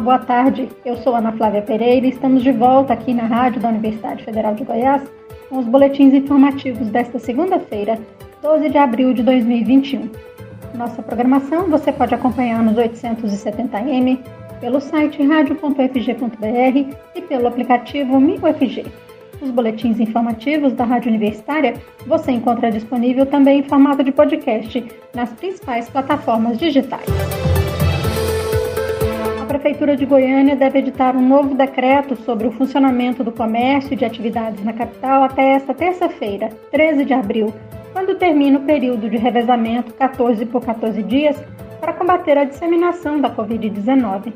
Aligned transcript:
boa 0.00 0.18
tarde. 0.18 0.68
Eu 0.84 0.96
sou 0.96 1.14
Ana 1.14 1.30
Flávia 1.32 1.62
Pereira 1.62 2.06
e 2.06 2.10
estamos 2.10 2.42
de 2.42 2.50
volta 2.50 2.92
aqui 2.92 3.12
na 3.12 3.24
Rádio 3.24 3.60
da 3.60 3.68
Universidade 3.68 4.24
Federal 4.24 4.54
de 4.54 4.64
Goiás 4.64 5.02
com 5.48 5.58
os 5.58 5.66
boletins 5.66 6.14
informativos 6.14 6.88
desta 6.88 7.18
segunda-feira, 7.18 7.98
12 8.42 8.70
de 8.70 8.78
abril 8.78 9.12
de 9.12 9.22
2021. 9.22 10.08
Nossa 10.74 11.02
programação 11.02 11.68
você 11.68 11.92
pode 11.92 12.14
acompanhar 12.14 12.62
nos 12.62 12.76
870m, 12.76 14.18
pelo 14.60 14.80
site 14.80 15.22
radio.fg.br 15.22 16.96
e 17.14 17.22
pelo 17.22 17.48
aplicativo 17.48 18.18
MinUFG. 18.20 18.86
Os 19.42 19.50
boletins 19.50 19.98
informativos 20.00 20.72
da 20.74 20.84
Rádio 20.84 21.10
Universitária 21.10 21.74
você 22.06 22.30
encontra 22.32 22.70
disponível 22.70 23.26
também 23.26 23.60
em 23.60 23.62
formato 23.62 24.04
de 24.04 24.12
podcast 24.12 24.86
nas 25.14 25.30
principais 25.32 25.88
plataformas 25.88 26.58
digitais. 26.58 27.06
Prefeitura 29.50 29.96
de 29.96 30.06
Goiânia 30.06 30.54
deve 30.54 30.78
editar 30.78 31.16
um 31.16 31.26
novo 31.26 31.56
decreto 31.56 32.14
sobre 32.22 32.46
o 32.46 32.52
funcionamento 32.52 33.24
do 33.24 33.32
comércio 33.32 33.92
e 33.92 33.96
de 33.96 34.04
atividades 34.04 34.62
na 34.62 34.72
capital 34.72 35.24
até 35.24 35.54
esta 35.54 35.74
terça-feira, 35.74 36.50
13 36.70 37.04
de 37.04 37.12
abril, 37.12 37.52
quando 37.92 38.14
termina 38.14 38.60
o 38.60 38.62
período 38.62 39.10
de 39.10 39.16
revezamento 39.16 39.92
14 39.94 40.46
por 40.46 40.64
14 40.64 41.02
dias 41.02 41.36
para 41.80 41.92
combater 41.92 42.38
a 42.38 42.44
disseminação 42.44 43.20
da 43.20 43.28
Covid-19. 43.28 44.32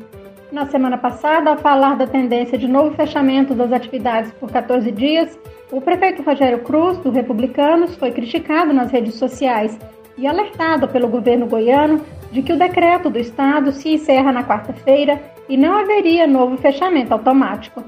Na 0.51 0.65
semana 0.65 0.97
passada, 0.97 1.51
ao 1.51 1.57
falar 1.59 1.95
da 1.95 2.05
tendência 2.05 2.57
de 2.57 2.67
novo 2.67 2.93
fechamento 2.93 3.55
das 3.55 3.71
atividades 3.71 4.33
por 4.33 4.51
14 4.51 4.91
dias, 4.91 5.39
o 5.71 5.79
prefeito 5.79 6.23
Rogério 6.23 6.59
Cruz, 6.59 6.97
do 6.97 7.09
Republicanos, 7.09 7.95
foi 7.95 8.11
criticado 8.11 8.73
nas 8.73 8.91
redes 8.91 9.15
sociais 9.15 9.79
e 10.17 10.27
alertado 10.27 10.89
pelo 10.89 11.07
governo 11.07 11.47
goiano 11.47 12.01
de 12.31 12.41
que 12.41 12.53
o 12.53 12.57
decreto 12.57 13.09
do 13.09 13.19
Estado 13.19 13.71
se 13.71 13.93
encerra 13.93 14.31
na 14.31 14.43
quarta-feira 14.43 15.21
e 15.47 15.57
não 15.57 15.77
haveria 15.77 16.27
novo 16.27 16.57
fechamento 16.57 17.13
automático. 17.13 17.83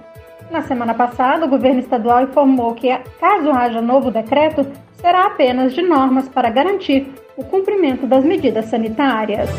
Na 0.49 0.61
semana 0.61 0.93
passada, 0.93 1.45
o 1.45 1.49
governo 1.49 1.79
estadual 1.79 2.23
informou 2.23 2.73
que, 2.73 2.95
caso 3.19 3.51
haja 3.51 3.81
novo 3.81 4.09
decreto, 4.09 4.65
será 4.95 5.25
apenas 5.25 5.73
de 5.73 5.81
normas 5.81 6.27
para 6.29 6.49
garantir 6.49 7.11
o 7.35 7.43
cumprimento 7.43 8.07
das 8.07 8.23
medidas 8.23 8.65
sanitárias. 8.65 9.49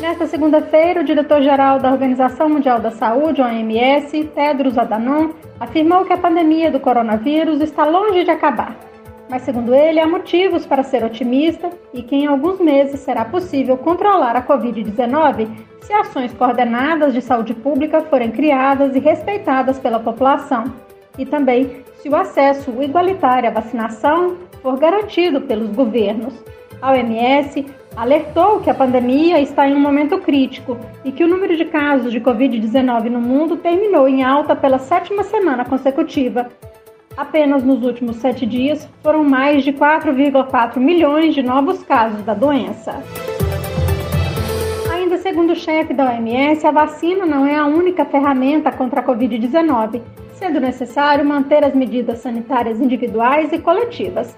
Nesta 0.00 0.26
segunda-feira, 0.26 1.00
o 1.00 1.04
diretor-geral 1.04 1.78
da 1.78 1.92
Organização 1.92 2.48
Mundial 2.48 2.80
da 2.80 2.90
Saúde, 2.90 3.40
OMS, 3.40 4.24
Tedros 4.34 4.76
Adhanom, 4.76 5.30
afirmou 5.60 6.04
que 6.04 6.12
a 6.12 6.18
pandemia 6.18 6.72
do 6.72 6.80
coronavírus 6.80 7.60
está 7.60 7.86
longe 7.86 8.24
de 8.24 8.30
acabar. 8.30 8.91
Mas, 9.32 9.44
segundo 9.44 9.74
ele, 9.74 9.98
há 9.98 10.06
motivos 10.06 10.66
para 10.66 10.82
ser 10.82 11.02
otimista 11.02 11.70
e 11.94 12.02
que 12.02 12.14
em 12.14 12.26
alguns 12.26 12.60
meses 12.60 13.00
será 13.00 13.24
possível 13.24 13.78
controlar 13.78 14.36
a 14.36 14.46
Covid-19 14.46 15.48
se 15.80 15.90
ações 15.90 16.34
coordenadas 16.34 17.14
de 17.14 17.22
saúde 17.22 17.54
pública 17.54 18.02
forem 18.02 18.30
criadas 18.30 18.94
e 18.94 18.98
respeitadas 18.98 19.78
pela 19.78 19.98
população. 19.98 20.64
E 21.16 21.24
também 21.24 21.82
se 21.94 22.10
o 22.10 22.14
acesso 22.14 22.70
igualitário 22.82 23.48
à 23.48 23.52
vacinação 23.52 24.36
for 24.60 24.78
garantido 24.78 25.40
pelos 25.40 25.70
governos. 25.70 26.34
A 26.82 26.92
OMS 26.92 27.64
alertou 27.96 28.60
que 28.60 28.68
a 28.68 28.74
pandemia 28.74 29.40
está 29.40 29.66
em 29.66 29.74
um 29.74 29.80
momento 29.80 30.18
crítico 30.18 30.76
e 31.06 31.10
que 31.10 31.24
o 31.24 31.28
número 31.28 31.56
de 31.56 31.64
casos 31.64 32.12
de 32.12 32.20
Covid-19 32.20 33.04
no 33.04 33.20
mundo 33.22 33.56
terminou 33.56 34.06
em 34.06 34.22
alta 34.22 34.54
pela 34.54 34.78
sétima 34.78 35.24
semana 35.24 35.64
consecutiva. 35.64 36.50
Apenas 37.16 37.62
nos 37.62 37.82
últimos 37.82 38.16
sete 38.16 38.46
dias 38.46 38.88
foram 39.02 39.22
mais 39.22 39.64
de 39.64 39.72
4,4 39.72 40.78
milhões 40.78 41.34
de 41.34 41.42
novos 41.42 41.82
casos 41.82 42.22
da 42.22 42.32
doença. 42.32 43.02
Ainda 44.90 45.18
segundo 45.18 45.52
o 45.52 45.56
chefe 45.56 45.92
da 45.92 46.06
OMS, 46.06 46.66
a 46.66 46.70
vacina 46.70 47.26
não 47.26 47.46
é 47.46 47.54
a 47.54 47.66
única 47.66 48.04
ferramenta 48.06 48.72
contra 48.72 49.00
a 49.00 49.04
Covid-19, 49.04 50.00
sendo 50.32 50.58
necessário 50.58 51.24
manter 51.24 51.62
as 51.62 51.74
medidas 51.74 52.20
sanitárias 52.20 52.80
individuais 52.80 53.52
e 53.52 53.58
coletivas. 53.58 54.34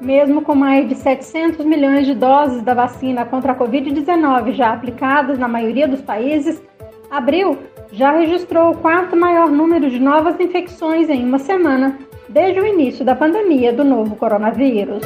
Mesmo 0.00 0.42
com 0.42 0.54
mais 0.54 0.88
de 0.88 0.94
700 0.94 1.64
milhões 1.64 2.06
de 2.06 2.14
doses 2.14 2.62
da 2.62 2.74
vacina 2.74 3.24
contra 3.24 3.52
a 3.52 3.56
Covid-19 3.56 4.52
já 4.52 4.72
aplicadas 4.72 5.36
na 5.38 5.48
maioria 5.48 5.88
dos 5.88 6.00
países, 6.00 6.62
abril 7.10 7.58
já 7.94 8.10
registrou 8.10 8.72
o 8.72 8.76
quarto 8.76 9.16
maior 9.16 9.48
número 9.48 9.88
de 9.88 10.00
novas 10.00 10.38
infecções 10.40 11.08
em 11.08 11.24
uma 11.24 11.38
semana 11.38 11.96
desde 12.28 12.58
o 12.58 12.66
início 12.66 13.04
da 13.04 13.14
pandemia 13.14 13.72
do 13.72 13.84
novo 13.84 14.16
coronavírus. 14.16 15.00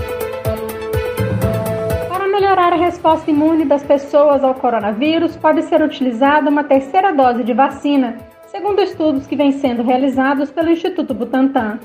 Para 2.09 2.27
melhorar 2.27 2.73
a 2.73 2.77
resposta 2.77 3.31
imune 3.31 3.67
das 3.67 3.83
pessoas 3.83 4.43
ao 4.43 4.55
coronavírus, 4.55 5.37
pode 5.37 5.63
ser 5.65 5.83
utilizada 5.83 6.49
uma 6.49 6.65
terceira 6.65 7.13
dose 7.13 7.45
de 7.45 7.53
vacina, 7.53 8.17
segundo 8.47 8.81
estudos 8.81 9.27
que 9.27 9.37
vêm 9.37 9.53
sendo 9.53 9.83
realizados 9.83 10.51
pelo 10.51 10.71
Instituto 10.71 11.13
Butantan. 11.13 11.79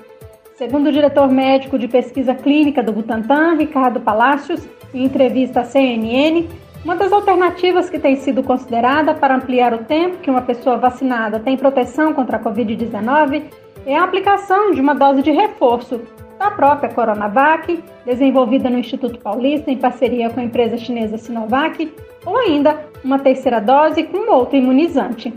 Segundo 0.56 0.88
o 0.88 0.92
diretor 0.92 1.30
médico 1.30 1.78
de 1.78 1.90
pesquisa 1.90 2.34
clínica 2.34 2.82
do 2.82 2.94
Butantan, 2.94 3.56
Ricardo 3.56 4.00
Palácios, 4.00 4.66
em 4.94 5.04
entrevista 5.04 5.62
à 5.62 5.64
CNN, 5.66 6.48
uma 6.84 6.96
das 6.98 7.14
alternativas 7.14 7.90
que 7.90 7.98
tem 7.98 8.18
sido 8.18 8.44
considerada 8.44 9.14
para 9.14 9.36
ampliar 9.36 9.74
o 9.74 9.80
tempo 9.80 10.18
que 10.18 10.30
uma 10.30 10.42
pessoa 10.42 10.78
vacinada 10.78 11.40
tem 11.40 11.56
proteção 11.56 12.14
contra 12.14 12.38
a 12.38 12.44
Covid-19 12.44 13.44
é 13.86 13.96
a 13.96 14.04
aplicação 14.04 14.72
de 14.72 14.82
uma 14.82 14.94
dose 14.94 15.22
de 15.22 15.32
reforço 15.32 16.02
da 16.38 16.52
própria 16.52 16.90
Coronavac, 16.90 17.82
desenvolvida 18.06 18.70
no 18.70 18.78
Instituto 18.78 19.18
Paulista 19.20 19.72
em 19.72 19.78
parceria 19.78 20.30
com 20.30 20.42
a 20.42 20.44
empresa 20.44 20.78
chinesa 20.78 21.18
Sinovac, 21.18 21.94
ou 22.26 22.38
ainda 22.38 22.78
uma 23.04 23.18
terceira 23.18 23.62
dose 23.62 24.04
com 24.04 24.30
outro 24.30 24.58
imunizante. 24.58 25.34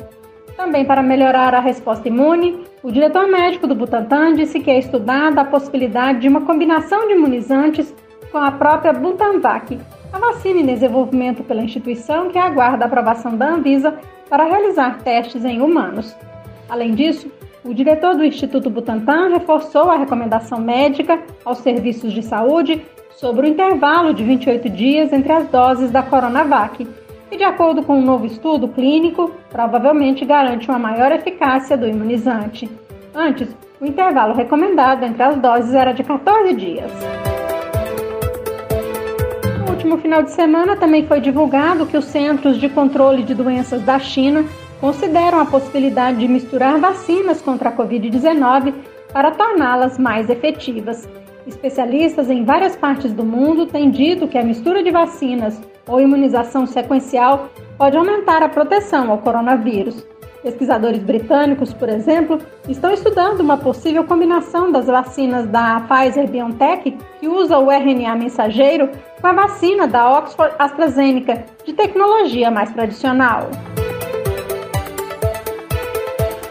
Também 0.57 0.85
para 0.85 1.03
melhorar 1.03 1.55
a 1.55 1.61
resposta 1.61 2.09
imune, 2.09 2.65
o 2.83 2.91
diretor 2.91 3.29
médico 3.29 3.69
do 3.69 3.75
Butantan 3.75 4.35
disse 4.35 4.59
que 4.59 4.71
é 4.71 4.79
estudada 4.79 5.43
a 5.43 5.45
possibilidade 5.45 6.21
de 6.21 6.29
uma 6.29 6.41
combinação 6.41 7.07
de 7.07 7.15
imunizantes 7.15 7.95
com 8.33 8.39
a 8.39 8.51
própria 8.51 8.93
Butanvac, 8.93 9.79
a 10.17 10.33
vacina 10.33 10.61
em 10.61 10.67
desenvolvimento 10.67 11.45
pela 11.45 11.63
instituição 11.63 12.31
que 12.31 12.39
aguarda 12.39 12.85
a 12.85 12.87
aprovação 12.87 13.37
da 13.37 13.51
Anvisa 13.51 13.99
para 14.31 14.45
realizar 14.45 15.03
testes 15.03 15.45
em 15.45 15.61
humanos. 15.61 16.17
Além 16.69 16.95
disso, 16.95 17.31
o 17.63 17.75
diretor 17.75 18.15
do 18.15 18.25
Instituto 18.25 18.71
Butantan 18.71 19.29
reforçou 19.29 19.91
a 19.91 19.97
recomendação 19.97 20.59
médica 20.59 21.23
aos 21.45 21.59
serviços 21.59 22.13
de 22.13 22.23
saúde 22.23 22.83
sobre 23.11 23.47
o 23.47 23.49
intervalo 23.49 24.15
de 24.15 24.25
28 24.25 24.71
dias 24.71 25.13
entre 25.13 25.33
as 25.33 25.49
doses 25.49 25.91
da 25.91 26.03
Coronavac 26.03 26.87
e, 27.31 27.37
de 27.37 27.45
acordo 27.45 27.83
com 27.83 27.99
um 27.99 28.05
novo 28.05 28.25
estudo 28.25 28.69
clínico, 28.69 29.33
provavelmente 29.51 30.25
garante 30.25 30.69
uma 30.69 30.79
maior 30.79 31.13
eficácia 31.13 31.77
do 31.77 31.87
imunizante. 31.87 32.71
Antes, 33.15 33.49
o 33.81 33.85
intervalo 33.85 34.35
recomendado 34.35 35.05
entre 35.05 35.23
as 35.23 35.37
doses 35.37 35.75
era 35.75 35.93
de 35.93 36.03
14 36.03 36.55
dias. 36.55 36.91
Último 39.87 40.03
final 40.03 40.25
de 40.25 40.33
semana 40.33 40.75
também 40.75 41.07
foi 41.07 41.21
divulgado 41.21 41.87
que 41.87 41.97
os 41.97 42.07
Centros 42.07 42.59
de 42.59 42.69
Controle 42.69 43.23
de 43.23 43.37
Doenças 43.37 43.81
da 43.83 44.01
China 44.01 44.45
consideram 44.81 45.39
a 45.39 45.47
possibilidade 45.47 46.19
de 46.19 46.27
misturar 46.27 46.77
vacinas 46.81 47.41
contra 47.41 47.69
a 47.69 47.73
Covid-19 47.73 48.75
para 49.13 49.31
torná-las 49.31 49.97
mais 49.97 50.29
efetivas. 50.29 51.09
Especialistas 51.47 52.29
em 52.29 52.43
várias 52.43 52.75
partes 52.75 53.13
do 53.13 53.25
mundo 53.25 53.65
têm 53.65 53.89
dito 53.89 54.27
que 54.27 54.37
a 54.37 54.43
mistura 54.43 54.83
de 54.83 54.91
vacinas 54.91 55.63
ou 55.87 56.01
imunização 56.01 56.67
sequencial 56.67 57.49
pode 57.79 57.97
aumentar 57.97 58.43
a 58.43 58.49
proteção 58.49 59.13
ao 59.13 59.19
coronavírus. 59.19 60.05
Pesquisadores 60.47 61.03
britânicos, 61.03 61.75
por 61.75 61.89
exemplo, 61.89 62.39
estão 62.69 62.93
estudando 62.93 63.41
uma 63.41 63.57
possível 63.57 64.05
combinação 64.05 64.71
das 64.71 64.87
vacinas 64.87 65.45
da 65.49 65.81
Pfizer 65.81 66.31
BioNTech, 66.31 66.97
que 67.19 67.27
usa 67.27 67.59
o 67.59 67.69
RNA 67.69 68.15
mensageiro, 68.15 68.89
com 69.21 69.27
a 69.27 69.33
vacina 69.33 69.89
da 69.89 70.09
Oxford 70.17 70.55
AstraZeneca, 70.57 71.45
de 71.65 71.73
tecnologia 71.73 72.49
mais 72.49 72.73
tradicional. 72.73 73.51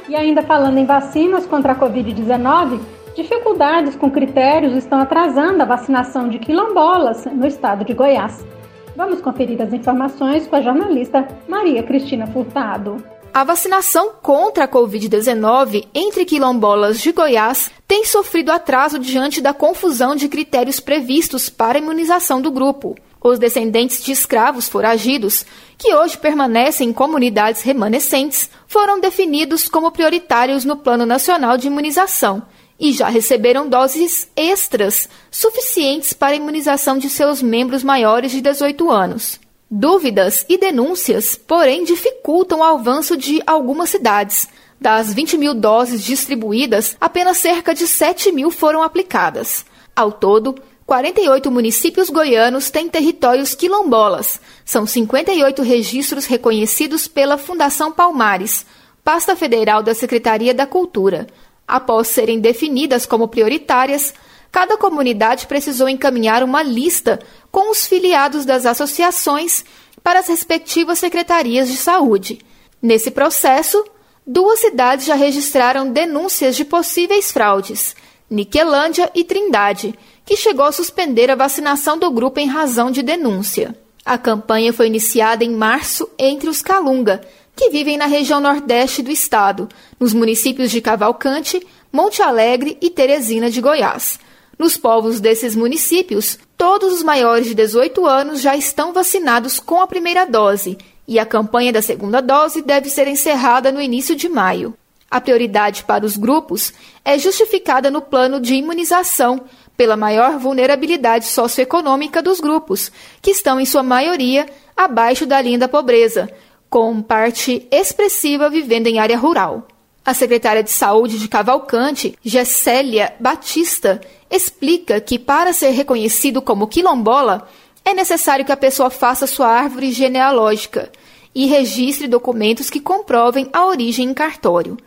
E 0.09 0.13
ainda 0.13 0.41
falando 0.41 0.77
em 0.77 0.85
vacinas 0.85 1.45
contra 1.45 1.71
a 1.71 1.79
Covid-19, 1.79 2.81
dificuldades 3.15 3.95
com 3.95 4.11
critérios 4.11 4.73
estão 4.73 4.99
atrasando 4.99 5.61
a 5.61 5.65
vacinação 5.65 6.27
de 6.27 6.37
quilombolas 6.37 7.25
no 7.27 7.47
estado 7.47 7.85
de 7.85 7.93
Goiás. 7.93 8.45
Vamos 8.93 9.21
conferir 9.21 9.61
as 9.61 9.71
informações 9.71 10.45
com 10.47 10.57
a 10.57 10.61
jornalista 10.61 11.25
Maria 11.47 11.81
Cristina 11.81 12.27
Furtado. 12.27 13.14
A 13.35 13.43
vacinação 13.43 14.13
contra 14.21 14.63
a 14.63 14.67
Covid-19 14.67 15.89
entre 15.93 16.23
quilombolas 16.23 17.01
de 17.01 17.11
Goiás 17.11 17.69
tem 17.85 18.05
sofrido 18.05 18.49
atraso 18.49 18.97
diante 18.97 19.41
da 19.41 19.53
confusão 19.53 20.15
de 20.15 20.29
critérios 20.29 20.79
previstos 20.79 21.49
para 21.49 21.77
a 21.77 21.81
imunização 21.81 22.41
do 22.41 22.49
grupo. 22.49 22.95
Os 23.21 23.37
descendentes 23.37 24.01
de 24.01 24.13
escravos 24.13 24.69
foragidos, 24.69 25.45
que 25.77 25.93
hoje 25.93 26.17
permanecem 26.17 26.87
em 26.87 26.93
comunidades 26.93 27.61
remanescentes, 27.61 28.49
foram 28.67 29.01
definidos 29.01 29.67
como 29.67 29.91
prioritários 29.91 30.63
no 30.63 30.77
Plano 30.77 31.05
Nacional 31.05 31.57
de 31.57 31.67
Imunização 31.67 32.41
e 32.79 32.93
já 32.93 33.09
receberam 33.09 33.67
doses 33.67 34.31
extras 34.33 35.09
suficientes 35.29 36.13
para 36.13 36.31
a 36.31 36.37
imunização 36.37 36.97
de 36.97 37.09
seus 37.09 37.41
membros 37.41 37.83
maiores 37.83 38.31
de 38.31 38.39
18 38.39 38.89
anos. 38.89 39.43
Dúvidas 39.69 40.45
e 40.47 40.57
denúncias, 40.57 41.35
porém, 41.35 41.83
dificultam 41.83 42.59
o 42.59 42.63
avanço 42.63 43.17
de 43.17 43.41
algumas 43.47 43.89
cidades. 43.89 44.47
Das 44.79 45.11
20 45.13 45.37
mil 45.37 45.53
doses 45.55 46.03
distribuídas, 46.03 46.95
apenas 47.01 47.37
cerca 47.37 47.73
de 47.73 47.87
7 47.87 48.31
mil 48.31 48.51
foram 48.51 48.83
aplicadas. 48.83 49.65
Ao 49.95 50.11
todo, 50.11 50.55
48 50.85 51.49
municípios 51.49 52.11
goianos 52.11 52.69
têm 52.69 52.87
territórios 52.87 53.55
quilombolas. 53.55 54.39
São 54.63 54.85
58 54.85 55.63
registros 55.63 56.25
reconhecidos 56.25 57.07
pela 57.07 57.37
Fundação 57.37 57.91
Palmares, 57.91 58.65
pasta 59.03 59.35
federal 59.35 59.81
da 59.81 59.95
Secretaria 59.95 60.53
da 60.53 60.67
Cultura. 60.67 61.25
Após 61.67 62.09
serem 62.09 62.39
definidas 62.39 63.07
como 63.07 63.27
prioritárias, 63.27 64.13
cada 64.55 64.77
comunidade 64.77 65.47
precisou 65.47 65.89
encaminhar 65.89 66.41
uma 66.41 66.63
lista 66.63 67.19
com 67.51 67.69
os 67.69 67.85
filiados 67.85 68.45
das 68.45 68.65
associações 68.65 69.65
para 70.01 70.19
as 70.19 70.29
respectivas 70.29 70.97
secretarias 70.97 71.67
de 71.67 71.75
saúde. 71.75 72.39
Nesse 72.81 73.11
processo, 73.11 73.83
duas 74.25 74.61
cidades 74.61 75.05
já 75.05 75.13
registraram 75.13 75.91
denúncias 75.91 76.55
de 76.55 76.63
possíveis 76.63 77.33
fraudes: 77.33 77.97
Niquelândia 78.29 79.11
e 79.13 79.25
Trindade 79.25 79.93
que 80.25 80.37
chegou 80.37 80.63
a 80.63 80.71
suspender 80.71 81.29
a 81.29 81.35
vacinação 81.35 81.99
do 81.99 82.09
grupo 82.09 82.39
em 82.39 82.47
razão 82.47 82.89
de 82.89 83.03
denúncia. 83.03 83.75
A 84.05 84.17
campanha 84.17 84.71
foi 84.71 84.87
iniciada 84.87 85.43
em 85.43 85.51
março 85.51 86.09
entre 86.17 86.49
os 86.49 86.61
Calunga, 86.61 87.19
que 87.57 87.69
vivem 87.71 87.97
na 87.97 88.05
região 88.05 88.39
nordeste 88.39 89.03
do 89.03 89.11
estado, 89.11 89.67
nos 89.99 90.13
municípios 90.13 90.71
de 90.71 90.79
Cavalcante, 90.79 91.61
Monte 91.91 92.21
Alegre 92.21 92.77
e 92.81 92.89
Teresina 92.89 93.51
de 93.51 93.59
Goiás. 93.59 94.17
Nos 94.57 94.77
povos 94.77 95.19
desses 95.19 95.55
municípios, 95.55 96.39
todos 96.57 96.93
os 96.93 97.03
maiores 97.03 97.47
de 97.47 97.53
18 97.53 98.05
anos 98.05 98.41
já 98.41 98.55
estão 98.55 98.93
vacinados 98.93 99.59
com 99.59 99.81
a 99.81 99.87
primeira 99.87 100.25
dose 100.25 100.77
e 101.07 101.19
a 101.19 101.25
campanha 101.25 101.73
da 101.73 101.81
segunda 101.81 102.21
dose 102.21 102.61
deve 102.61 102.89
ser 102.89 103.07
encerrada 103.07 103.71
no 103.71 103.81
início 103.81 104.15
de 104.15 104.29
maio. 104.29 104.73
A 105.11 105.21
prioridade 105.21 105.83
para 105.83 106.05
os 106.05 106.17
grupos 106.17 106.73
é 107.03 107.17
justificada 107.19 107.91
no 107.91 108.01
plano 108.01 108.39
de 108.39 108.55
imunização 108.55 109.43
pela 109.77 109.97
maior 109.97 110.39
vulnerabilidade 110.39 111.25
socioeconômica 111.25 112.21
dos 112.21 112.39
grupos, 112.39 112.91
que 113.21 113.31
estão, 113.31 113.59
em 113.59 113.65
sua 113.65 113.83
maioria, 113.83 114.45
abaixo 114.75 115.25
da 115.25 115.41
linha 115.41 115.59
da 115.59 115.67
pobreza, 115.67 116.29
com 116.69 117.01
parte 117.01 117.67
expressiva 117.69 118.49
vivendo 118.49 118.87
em 118.87 118.99
área 118.99 119.17
rural. 119.17 119.67
A 120.05 120.13
secretária 120.13 120.61
de 120.61 120.69
Saúde 120.69 121.17
de 121.17 121.27
Cavalcante, 121.27 122.15
Gessélia 122.23 123.15
Batista, 123.19 123.99
explica 124.29 125.01
que 125.01 125.17
para 125.17 125.51
ser 125.51 125.71
reconhecido 125.71 126.43
como 126.43 126.67
quilombola, 126.67 127.49
é 127.83 127.91
necessário 127.91 128.45
que 128.45 128.51
a 128.51 128.57
pessoa 128.57 128.91
faça 128.91 129.25
sua 129.25 129.47
árvore 129.47 129.91
genealógica 129.91 130.91
e 131.33 131.47
registre 131.47 132.07
documentos 132.07 132.69
que 132.69 132.79
comprovem 132.79 133.49
a 133.51 133.65
origem 133.65 134.09
em 134.09 134.13
cartório. 134.13 134.77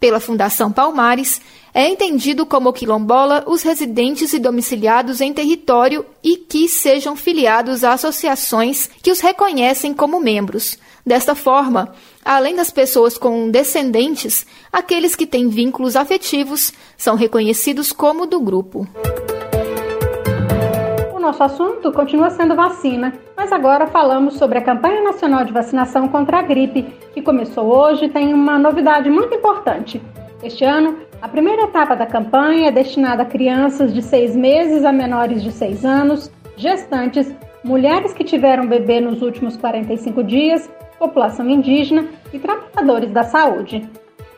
Pela 0.00 0.18
Fundação 0.18 0.72
Palmares, 0.72 1.40
é 1.72 1.88
entendido 1.88 2.44
como 2.44 2.72
quilombola 2.72 3.44
os 3.46 3.62
residentes 3.62 4.32
e 4.32 4.40
domiciliados 4.40 5.20
em 5.20 5.32
território 5.32 6.04
e 6.22 6.36
que 6.36 6.68
sejam 6.68 7.14
filiados 7.14 7.84
a 7.84 7.92
associações 7.92 8.90
que 9.00 9.10
os 9.12 9.20
reconhecem 9.20 9.94
como 9.94 10.20
membros. 10.20 10.76
Desta 11.06 11.34
forma, 11.34 11.94
além 12.24 12.56
das 12.56 12.70
pessoas 12.70 13.18
com 13.18 13.50
descendentes, 13.50 14.46
aqueles 14.72 15.14
que 15.14 15.26
têm 15.26 15.48
vínculos 15.48 15.94
afetivos 15.94 16.72
são 16.96 17.14
reconhecidos 17.14 17.92
como 17.92 18.26
do 18.26 18.40
grupo. 18.40 18.86
O 21.14 21.20
nosso 21.20 21.42
assunto 21.42 21.92
continua 21.92 22.30
sendo 22.30 22.56
vacina, 22.56 23.12
mas 23.36 23.52
agora 23.52 23.86
falamos 23.86 24.34
sobre 24.34 24.58
a 24.58 24.62
campanha 24.62 25.02
nacional 25.02 25.44
de 25.44 25.52
vacinação 25.52 26.08
contra 26.08 26.38
a 26.38 26.42
gripe, 26.42 26.82
que 27.12 27.20
começou 27.20 27.66
hoje 27.66 28.06
e 28.06 28.08
tem 28.08 28.32
uma 28.32 28.58
novidade 28.58 29.10
muito 29.10 29.34
importante. 29.34 30.00
Este 30.42 30.64
ano, 30.64 30.98
a 31.22 31.28
primeira 31.28 31.62
etapa 31.62 31.94
da 31.94 32.06
campanha 32.06 32.68
é 32.68 32.72
destinada 32.72 33.22
a 33.22 33.26
crianças 33.26 33.94
de 33.94 34.02
seis 34.02 34.36
meses 34.36 34.84
a 34.84 34.92
menores 34.92 35.42
de 35.42 35.50
seis 35.50 35.84
anos, 35.84 36.30
gestantes, 36.56 37.34
mulheres 37.64 38.12
que 38.12 38.22
tiveram 38.22 38.66
bebê 38.66 39.00
nos 39.00 39.22
últimos 39.22 39.56
45 39.56 40.22
dias, 40.22 40.70
população 40.98 41.48
indígena 41.48 42.06
e 42.32 42.38
trabalhadores 42.38 43.10
da 43.10 43.22
saúde. 43.22 43.88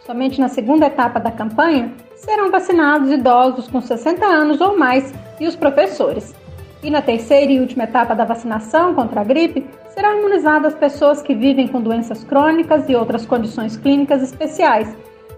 Somente 0.05 0.41
na 0.41 0.49
segunda 0.49 0.87
etapa 0.87 1.19
da 1.19 1.31
campanha 1.31 1.93
serão 2.15 2.51
vacinados 2.51 3.11
idosos 3.11 3.69
com 3.69 3.81
60 3.81 4.25
anos 4.25 4.61
ou 4.61 4.79
mais 4.79 5.13
e 5.41 5.47
os 5.47 5.57
professores. 5.57 6.35
E 6.83 6.91
na 6.91 7.03
terceira 7.03 7.51
e 7.51 7.61
última 7.61 7.85
etapa 7.85 8.15
da 8.15 8.25
vacinação 8.25 8.95
contra 8.95 9.21
a 9.21 9.25
gripe, 9.25 9.67
serão 9.89 10.19
imunizadas 10.19 10.75
pessoas 10.75 11.23
que 11.23 11.35
vivem 11.35 11.67
com 11.67 11.81
doenças 11.81 12.23
crônicas 12.23 12.89
e 12.89 12.95
outras 12.95 13.27
condições 13.27 13.77
clínicas 13.77 14.23
especiais 14.23 14.95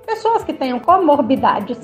pessoas 0.09 0.43
que 0.43 0.55
tenham 0.55 0.81
comorbidades, 0.81 1.79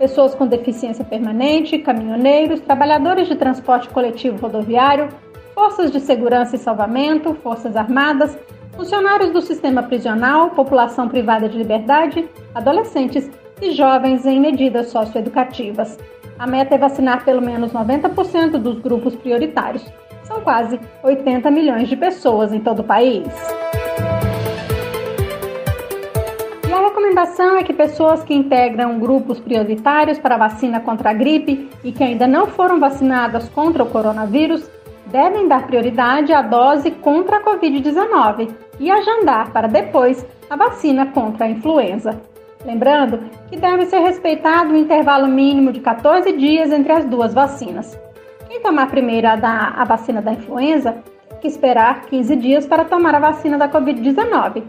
pessoas 0.00 0.34
com 0.34 0.48
deficiência 0.48 1.04
permanente, 1.04 1.78
caminhoneiros, 1.78 2.60
trabalhadores 2.60 3.28
de 3.28 3.36
transporte 3.36 3.88
coletivo 3.88 4.36
rodoviário, 4.36 5.08
forças 5.54 5.92
de 5.92 6.00
segurança 6.00 6.56
e 6.56 6.58
salvamento, 6.58 7.34
forças 7.34 7.76
armadas, 7.76 8.36
funcionários 8.78 9.32
do 9.32 9.42
sistema 9.42 9.82
prisional, 9.82 10.50
população 10.50 11.08
privada 11.08 11.48
de 11.48 11.58
liberdade, 11.58 12.28
adolescentes 12.54 13.28
e 13.60 13.72
jovens 13.72 14.24
em 14.24 14.38
medidas 14.38 14.92
socioeducativas. 14.92 15.98
A 16.38 16.46
meta 16.46 16.76
é 16.76 16.78
vacinar 16.78 17.24
pelo 17.24 17.42
menos 17.42 17.72
90% 17.72 18.52
dos 18.52 18.78
grupos 18.78 19.16
prioritários. 19.16 19.84
São 20.22 20.40
quase 20.42 20.78
80 21.02 21.50
milhões 21.50 21.88
de 21.88 21.96
pessoas 21.96 22.52
em 22.52 22.60
todo 22.60 22.80
o 22.80 22.84
país. 22.84 23.26
recomendação 27.18 27.56
é 27.56 27.64
que 27.64 27.72
pessoas 27.72 28.22
que 28.22 28.32
integram 28.32 29.00
grupos 29.00 29.40
prioritários 29.40 30.18
para 30.18 30.36
vacina 30.36 30.78
contra 30.78 31.10
a 31.10 31.12
gripe 31.12 31.68
e 31.82 31.90
que 31.90 32.04
ainda 32.04 32.28
não 32.28 32.46
foram 32.46 32.78
vacinadas 32.78 33.48
contra 33.48 33.82
o 33.82 33.86
coronavírus 33.86 34.70
devem 35.10 35.48
dar 35.48 35.66
prioridade 35.66 36.32
à 36.32 36.42
dose 36.42 36.90
contra 36.90 37.38
a 37.38 37.42
Covid-19 37.42 38.50
e 38.78 38.90
agendar 38.90 39.50
para 39.50 39.66
depois 39.66 40.26
a 40.48 40.56
vacina 40.56 41.06
contra 41.06 41.46
a 41.46 41.50
influenza. 41.50 42.20
Lembrando 42.64 43.20
que 43.48 43.56
deve 43.56 43.86
ser 43.86 44.00
respeitado 44.00 44.72
o 44.72 44.76
intervalo 44.76 45.28
mínimo 45.28 45.72
de 45.72 45.80
14 45.80 46.32
dias 46.32 46.72
entre 46.72 46.92
as 46.92 47.04
duas 47.04 47.32
vacinas. 47.32 47.98
Quem 48.48 48.60
tomar 48.60 48.90
primeiro 48.90 49.28
a, 49.28 49.36
da, 49.36 49.74
a 49.76 49.84
vacina 49.84 50.20
da 50.20 50.32
influenza 50.32 50.96
que 51.40 51.46
esperar 51.46 52.02
15 52.06 52.36
dias 52.36 52.66
para 52.66 52.84
tomar 52.84 53.14
a 53.14 53.20
vacina 53.20 53.56
da 53.56 53.68
Covid-19 53.68 54.64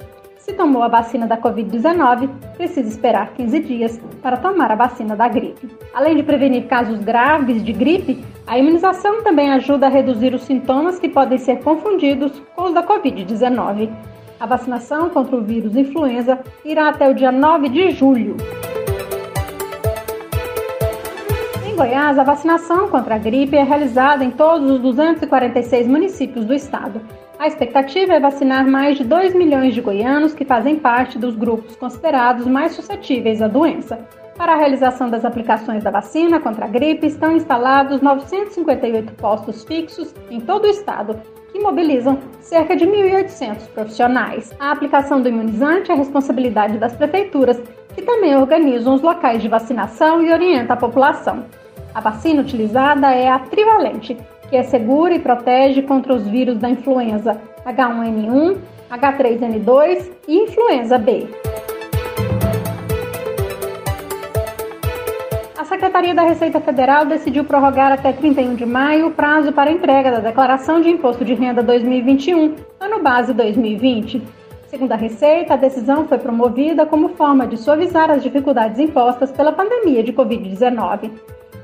se 0.49 0.55
tomou 0.55 0.81
a 0.81 0.87
vacina 0.87 1.27
da 1.27 1.37
Covid-19, 1.37 2.27
precisa 2.57 2.89
esperar 2.89 3.33
15 3.33 3.59
dias 3.59 4.01
para 4.19 4.35
tomar 4.35 4.71
a 4.71 4.75
vacina 4.75 5.15
da 5.15 5.27
gripe. 5.27 5.69
Além 5.93 6.15
de 6.15 6.23
prevenir 6.23 6.65
casos 6.65 6.99
graves 6.99 7.63
de 7.63 7.71
gripe, 7.71 8.23
a 8.47 8.57
imunização 8.57 9.21
também 9.21 9.51
ajuda 9.51 9.85
a 9.85 9.89
reduzir 9.89 10.33
os 10.33 10.41
sintomas 10.41 10.97
que 10.97 11.07
podem 11.07 11.37
ser 11.37 11.59
confundidos 11.59 12.41
com 12.55 12.63
os 12.63 12.73
da 12.73 12.81
Covid-19. 12.81 13.91
A 14.39 14.45
vacinação 14.47 15.09
contra 15.09 15.35
o 15.35 15.43
vírus 15.43 15.75
influenza 15.75 16.39
irá 16.65 16.89
até 16.89 17.07
o 17.07 17.13
dia 17.13 17.31
9 17.31 17.69
de 17.69 17.91
julho. 17.91 18.35
Em 21.63 21.75
Goiás, 21.75 22.17
a 22.17 22.23
vacinação 22.23 22.87
contra 22.87 23.15
a 23.15 23.19
gripe 23.19 23.55
é 23.55 23.61
realizada 23.61 24.23
em 24.23 24.31
todos 24.31 24.71
os 24.71 24.79
246 24.79 25.87
municípios 25.87 26.43
do 26.43 26.55
estado. 26.55 27.01
A 27.39 27.47
expectativa 27.47 28.13
é 28.13 28.19
vacinar 28.19 28.67
mais 28.67 28.97
de 28.97 29.05
2 29.05 29.33
milhões 29.33 29.73
de 29.73 29.79
goianos 29.79 30.33
que 30.33 30.43
fazem 30.43 30.75
parte 30.75 31.17
dos 31.17 31.37
grupos 31.37 31.73
considerados 31.77 32.45
mais 32.45 32.73
suscetíveis 32.73 33.41
à 33.41 33.47
doença. 33.47 33.97
Para 34.35 34.51
a 34.51 34.57
realização 34.57 35.09
das 35.09 35.23
aplicações 35.23 35.81
da 35.81 35.89
vacina 35.89 36.41
contra 36.41 36.65
a 36.65 36.67
gripe, 36.67 37.07
estão 37.07 37.31
instalados 37.31 38.01
958 38.01 39.13
postos 39.13 39.63
fixos 39.63 40.13
em 40.29 40.41
todo 40.41 40.65
o 40.65 40.69
estado, 40.69 41.17
que 41.49 41.59
mobilizam 41.59 42.19
cerca 42.41 42.75
de 42.75 42.85
1.800 42.85 43.69
profissionais. 43.69 44.53
A 44.59 44.71
aplicação 44.71 45.21
do 45.21 45.29
imunizante 45.29 45.93
é 45.93 45.95
responsabilidade 45.95 46.77
das 46.77 46.93
prefeituras, 46.93 47.57
que 47.95 48.01
também 48.01 48.35
organizam 48.35 48.95
os 48.95 49.01
locais 49.01 49.41
de 49.41 49.47
vacinação 49.47 50.21
e 50.21 50.29
orientam 50.29 50.75
a 50.75 50.79
população. 50.79 51.45
A 51.95 52.01
vacina 52.01 52.41
utilizada 52.41 53.11
é 53.11 53.29
a 53.29 53.39
trivalente, 53.39 54.17
que 54.49 54.57
é 54.57 54.63
segura 54.63 55.13
e 55.13 55.19
protege 55.19 55.83
contra 55.83 56.13
os 56.13 56.27
vírus 56.27 56.57
da 56.57 56.69
influenza 56.69 57.39
H1N1, 57.65 58.57
H3N2 58.91 60.09
e 60.27 60.37
influenza 60.37 60.97
B. 60.97 61.27
A 65.57 65.63
Secretaria 65.65 66.15
da 66.15 66.23
Receita 66.23 66.59
Federal 66.59 67.05
decidiu 67.05 67.43
prorrogar 67.43 67.91
até 67.91 68.11
31 68.11 68.55
de 68.55 68.65
maio 68.65 69.07
o 69.07 69.11
prazo 69.11 69.51
para 69.53 69.71
entrega 69.71 70.11
da 70.11 70.19
Declaração 70.19 70.81
de 70.81 70.89
Imposto 70.89 71.23
de 71.23 71.35
Renda 71.35 71.61
2021, 71.61 72.55
ano 72.79 73.03
base 73.03 73.33
2020. 73.33 74.21
Segundo 74.67 74.91
a 74.91 74.95
Receita, 74.95 75.53
a 75.53 75.57
decisão 75.57 76.07
foi 76.07 76.17
promovida 76.17 76.85
como 76.85 77.09
forma 77.09 77.45
de 77.45 77.57
suavizar 77.57 78.09
as 78.09 78.23
dificuldades 78.23 78.79
impostas 78.79 79.31
pela 79.31 79.51
pandemia 79.51 80.03
de 80.03 80.13
Covid-19. 80.13 81.11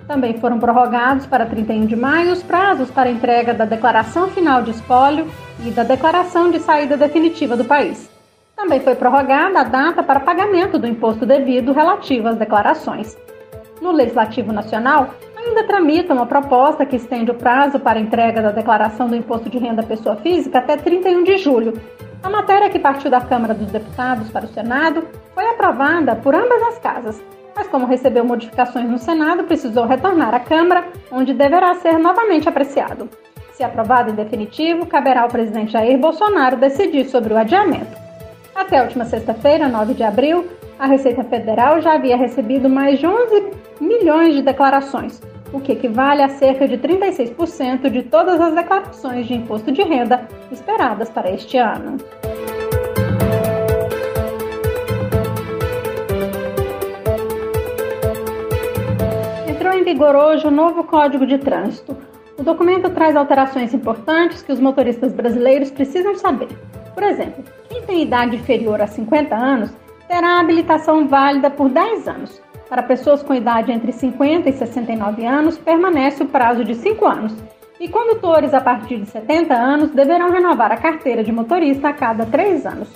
Também 0.07 0.37
foram 0.37 0.59
prorrogados 0.59 1.25
para 1.25 1.45
31 1.45 1.87
de 1.87 1.95
maio 1.95 2.31
os 2.31 2.43
prazos 2.43 2.91
para 2.91 3.09
entrega 3.09 3.53
da 3.53 3.65
declaração 3.65 4.29
final 4.29 4.61
de 4.61 4.71
espólio 4.71 5.27
e 5.65 5.71
da 5.71 5.83
declaração 5.83 6.51
de 6.51 6.59
saída 6.59 6.95
definitiva 6.95 7.57
do 7.57 7.65
país. 7.65 8.09
Também 8.55 8.79
foi 8.79 8.95
prorrogada 8.95 9.61
a 9.61 9.63
data 9.63 10.03
para 10.03 10.19
pagamento 10.19 10.77
do 10.77 10.87
imposto 10.87 11.25
devido 11.25 11.73
relativo 11.73 12.27
às 12.27 12.37
declarações. 12.37 13.17
No 13.81 13.91
Legislativo 13.91 14.53
Nacional, 14.53 15.09
ainda 15.35 15.65
tramita 15.65 16.13
uma 16.13 16.25
proposta 16.25 16.85
que 16.85 16.95
estende 16.95 17.31
o 17.31 17.35
prazo 17.35 17.79
para 17.79 17.99
entrega 17.99 18.41
da 18.41 18.51
declaração 18.51 19.07
do 19.07 19.15
imposto 19.15 19.49
de 19.49 19.57
renda 19.57 19.83
pessoa 19.83 20.15
física 20.17 20.59
até 20.59 20.77
31 20.77 21.23
de 21.23 21.37
julho. 21.37 21.73
A 22.23 22.29
matéria 22.29 22.69
que 22.69 22.79
partiu 22.79 23.09
da 23.09 23.21
Câmara 23.21 23.53
dos 23.53 23.71
Deputados 23.71 24.29
para 24.29 24.45
o 24.45 24.49
Senado 24.49 25.03
foi 25.33 25.45
aprovada 25.47 26.15
por 26.15 26.33
ambas 26.33 26.61
as 26.63 26.79
casas, 26.79 27.21
mas 27.55 27.67
como 27.67 27.85
recebeu 27.85 28.25
modificações 28.25 28.89
no 28.89 28.97
Senado, 28.97 29.45
precisou 29.45 29.85
retornar 29.85 30.35
à 30.35 30.39
Câmara, 30.39 30.85
onde 31.11 31.33
deverá 31.33 31.73
ser 31.75 31.97
novamente 31.97 32.49
apreciado. 32.49 33.09
Se 33.53 33.63
aprovado 33.63 34.11
em 34.11 34.15
definitivo, 34.15 34.85
caberá 34.85 35.21
ao 35.21 35.29
presidente 35.29 35.71
Jair 35.71 35.97
Bolsonaro 35.97 36.57
decidir 36.57 37.05
sobre 37.05 37.33
o 37.33 37.37
adiamento. 37.37 37.95
Até 38.53 38.79
a 38.79 38.83
última 38.83 39.05
sexta-feira, 39.05 39.67
9 39.67 39.93
de 39.93 40.03
abril, 40.03 40.45
a 40.77 40.85
Receita 40.87 41.23
Federal 41.23 41.81
já 41.81 41.93
havia 41.93 42.17
recebido 42.17 42.69
mais 42.69 42.99
de 42.99 43.07
11 43.07 43.51
milhões 43.79 44.35
de 44.35 44.41
declarações, 44.41 45.21
o 45.53 45.59
que 45.61 45.71
equivale 45.71 46.21
a 46.21 46.29
cerca 46.29 46.67
de 46.67 46.77
36% 46.77 47.89
de 47.89 48.03
todas 48.03 48.41
as 48.41 48.53
declarações 48.53 49.25
de 49.25 49.35
imposto 49.35 49.71
de 49.71 49.81
renda 49.83 50.27
esperadas 50.51 51.09
para 51.09 51.31
este 51.31 51.57
ano. 51.57 51.97
Vigor 59.95 60.13
hoje 60.13 60.45
o 60.45 60.51
novo 60.51 60.83
Código 60.83 61.25
de 61.25 61.37
Trânsito. 61.37 61.95
O 62.37 62.43
documento 62.43 62.89
traz 62.89 63.15
alterações 63.15 63.73
importantes 63.73 64.41
que 64.41 64.51
os 64.51 64.59
motoristas 64.59 65.13
brasileiros 65.13 65.71
precisam 65.71 66.13
saber. 66.15 66.49
Por 66.93 67.01
exemplo, 67.01 67.41
quem 67.69 67.81
tem 67.83 68.01
idade 68.01 68.35
inferior 68.35 68.81
a 68.81 68.87
50 68.87 69.33
anos 69.33 69.71
terá 70.05 70.41
habilitação 70.41 71.07
válida 71.07 71.49
por 71.49 71.69
10 71.69 72.09
anos, 72.09 72.41
para 72.69 72.83
pessoas 72.83 73.23
com 73.23 73.33
idade 73.33 73.71
entre 73.71 73.93
50 73.93 74.49
e 74.49 74.53
69 74.53 75.25
anos, 75.25 75.57
permanece 75.57 76.23
o 76.23 76.27
prazo 76.27 76.65
de 76.65 76.75
5 76.75 77.05
anos. 77.05 77.33
E 77.79 77.87
condutores 77.87 78.53
a 78.53 78.59
partir 78.59 78.97
de 78.97 79.05
70 79.05 79.53
anos 79.53 79.91
deverão 79.91 80.29
renovar 80.29 80.73
a 80.73 80.77
carteira 80.77 81.23
de 81.23 81.31
motorista 81.31 81.87
a 81.87 81.93
cada 81.93 82.25
3 82.25 82.65
anos. 82.65 82.89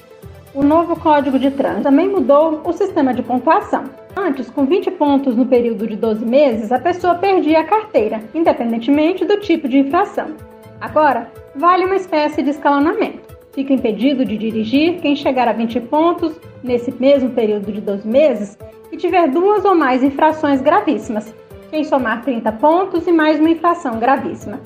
O 0.51 0.63
novo 0.63 0.99
Código 0.99 1.37
de 1.37 1.51
Trânsito 1.51 1.83
também 1.83 2.09
mudou 2.09 2.61
o 2.65 2.73
sistema 2.73 3.13
de 3.13 3.21
pontuação. 3.21 3.83
Antes, 4.15 4.49
com 4.49 4.65
20 4.65 4.89
pontos 4.91 5.35
no 5.35 5.45
período 5.45 5.85
de 5.85 5.95
12 5.95 6.25
meses, 6.25 6.71
a 6.71 6.79
pessoa 6.79 7.13
perdia 7.13 7.59
a 7.59 7.63
carteira, 7.63 8.19
independentemente 8.33 9.23
do 9.25 9.37
tipo 9.37 9.69
de 9.69 9.77
infração. 9.77 10.35
Agora, 10.81 11.31
vale 11.55 11.85
uma 11.85 11.95
espécie 11.95 12.41
de 12.41 12.49
escalonamento. 12.49 13.29
Fica 13.53 13.73
impedido 13.73 14.25
de 14.25 14.37
dirigir 14.37 14.99
quem 15.01 15.15
chegar 15.15 15.47
a 15.47 15.53
20 15.53 15.81
pontos 15.81 16.39
nesse 16.63 16.91
mesmo 16.99 17.29
período 17.29 17.71
de 17.71 17.81
12 17.81 18.07
meses 18.07 18.57
e 18.91 18.97
tiver 18.97 19.29
duas 19.29 19.63
ou 19.63 19.75
mais 19.75 20.03
infrações 20.03 20.61
gravíssimas, 20.61 21.31
quem 21.69 21.83
somar 21.83 22.23
30 22.23 22.51
pontos 22.53 23.05
e 23.05 23.11
mais 23.11 23.39
uma 23.39 23.51
infração 23.51 23.99
gravíssima. 23.99 24.59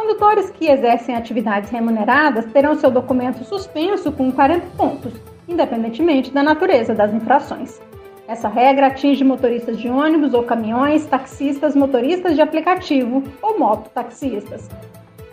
Condutores 0.00 0.48
que 0.48 0.66
exercem 0.66 1.14
atividades 1.14 1.68
remuneradas 1.68 2.46
terão 2.46 2.74
seu 2.74 2.90
documento 2.90 3.44
suspenso 3.44 4.10
com 4.10 4.32
40 4.32 4.66
pontos, 4.74 5.12
independentemente 5.46 6.30
da 6.30 6.42
natureza 6.42 6.94
das 6.94 7.12
infrações. 7.12 7.78
Essa 8.26 8.48
regra 8.48 8.86
atinge 8.86 9.22
motoristas 9.22 9.78
de 9.78 9.90
ônibus 9.90 10.32
ou 10.32 10.42
caminhões, 10.42 11.04
taxistas, 11.04 11.76
motoristas 11.76 12.34
de 12.34 12.40
aplicativo 12.40 13.22
ou 13.42 13.58
mototaxistas. 13.58 14.70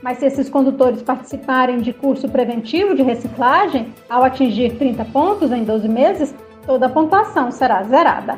Mas 0.02 0.18
se 0.18 0.26
esses 0.26 0.50
condutores 0.50 1.02
participarem 1.02 1.78
de 1.78 1.94
curso 1.94 2.28
preventivo 2.28 2.94
de 2.94 3.04
reciclagem, 3.04 3.94
ao 4.10 4.22
atingir 4.22 4.78
30 4.78 5.06
pontos 5.06 5.50
em 5.54 5.64
12 5.64 5.88
meses, 5.88 6.36
toda 6.66 6.88
a 6.88 6.90
pontuação 6.90 7.52
será 7.52 7.82
zerada. 7.84 8.38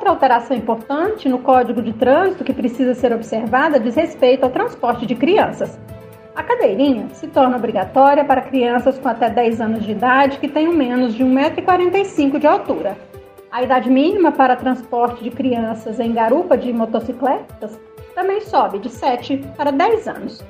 Outra 0.00 0.12
alteração 0.12 0.56
importante 0.56 1.28
no 1.28 1.40
Código 1.40 1.82
de 1.82 1.92
Trânsito 1.92 2.42
que 2.42 2.54
precisa 2.54 2.94
ser 2.94 3.12
observada 3.12 3.78
diz 3.78 3.94
respeito 3.94 4.44
ao 4.44 4.50
transporte 4.50 5.04
de 5.04 5.14
crianças. 5.14 5.78
A 6.34 6.42
cadeirinha 6.42 7.10
se 7.12 7.26
torna 7.26 7.58
obrigatória 7.58 8.24
para 8.24 8.40
crianças 8.40 8.98
com 8.98 9.06
até 9.10 9.28
10 9.28 9.60
anos 9.60 9.84
de 9.84 9.92
idade 9.92 10.38
que 10.38 10.48
tenham 10.48 10.72
menos 10.72 11.12
de 11.12 11.22
1,45m 11.22 12.38
de 12.38 12.46
altura. 12.46 12.96
A 13.52 13.62
idade 13.62 13.90
mínima 13.90 14.32
para 14.32 14.56
transporte 14.56 15.22
de 15.22 15.30
crianças 15.30 16.00
em 16.00 16.14
garupa 16.14 16.56
de 16.56 16.72
motocicletas 16.72 17.78
também 18.14 18.40
sobe 18.40 18.78
de 18.78 18.88
7 18.88 19.44
para 19.54 19.70
10 19.70 20.08
anos. 20.08 20.42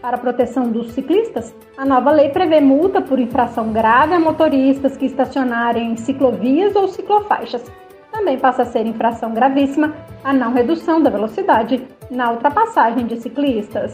Para 0.00 0.16
a 0.16 0.20
proteção 0.20 0.70
dos 0.70 0.92
ciclistas, 0.92 1.54
a 1.76 1.84
nova 1.84 2.10
lei 2.10 2.30
prevê 2.30 2.58
multa 2.58 3.02
por 3.02 3.18
infração 3.18 3.70
grave 3.70 4.14
a 4.14 4.18
motoristas 4.18 4.96
que 4.96 5.04
estacionarem 5.04 5.92
em 5.92 5.96
ciclovias 5.96 6.74
ou 6.74 6.88
ciclofaixas. 6.88 7.70
Também 8.14 8.38
passa 8.38 8.62
a 8.62 8.64
ser 8.64 8.86
infração 8.86 9.34
gravíssima 9.34 9.92
a 10.22 10.32
não 10.32 10.52
redução 10.52 11.02
da 11.02 11.10
velocidade 11.10 11.84
na 12.08 12.30
ultrapassagem 12.30 13.06
de 13.06 13.20
ciclistas. 13.20 13.92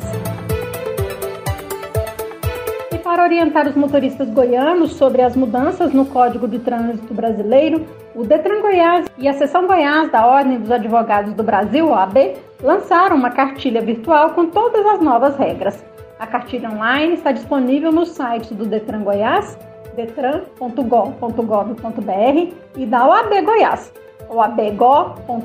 E 2.93 2.99
para 2.99 3.23
orientar 3.23 3.67
os 3.67 3.75
motoristas 3.75 4.29
goianos 4.29 4.93
sobre 4.93 5.23
as 5.23 5.35
mudanças 5.35 5.95
no 5.95 6.05
Código 6.05 6.47
de 6.47 6.59
Trânsito 6.59 7.15
Brasileiro, 7.15 7.87
o 8.15 8.23
Detran 8.23 8.61
Goiás 8.61 9.07
e 9.17 9.27
a 9.27 9.33
Seção 9.33 9.67
Goiás 9.67 10.13
da 10.13 10.27
Ordem 10.27 10.59
dos 10.59 10.71
Advogados 10.71 11.33
do 11.33 11.43
Brasil, 11.43 11.89
OAB, 11.89 12.37
lançaram 12.63 13.17
uma 13.17 13.31
cartilha 13.31 13.81
virtual 13.81 14.35
com 14.35 14.47
todas 14.47 14.85
as 14.85 15.01
novas 15.01 15.35
regras. 15.39 15.83
A 16.19 16.27
cartilha 16.27 16.71
online 16.71 17.15
está 17.15 17.33
disponível 17.33 17.91
no 17.91 18.05
site 18.05 18.53
do 18.53 18.67
Detran 18.67 19.01
Goiás, 19.01 19.59
detran.gov.br 19.97 22.55
e 22.77 22.87
da 22.87 23.07
OAB 23.07 23.43
Goiás, 23.43 23.91
oabgo.org.br. 24.31 25.41